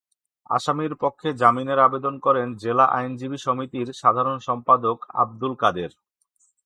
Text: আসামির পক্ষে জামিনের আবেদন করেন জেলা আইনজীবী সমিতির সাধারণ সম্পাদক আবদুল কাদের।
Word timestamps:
আসামির 0.49 0.93
পক্ষে 0.95 1.29
জামিনের 1.33 1.79
আবেদন 1.79 2.15
করেন 2.25 2.47
জেলা 2.55 2.85
আইনজীবী 2.97 3.37
সমিতির 3.37 3.87
সাধারণ 3.93 4.37
সম্পাদক 4.47 4.97
আবদুল 5.13 5.53
কাদের। 5.55 5.91